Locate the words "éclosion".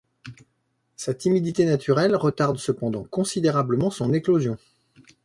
4.15-4.57